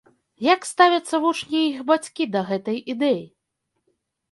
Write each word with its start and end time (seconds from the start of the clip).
Як 0.53 0.61
ставяцца 0.69 1.19
вучні 1.25 1.61
і 1.63 1.67
іх 1.73 1.85
бацькі 1.91 2.29
да 2.39 2.45
гэтай 2.49 2.83
ідэі? 2.97 3.23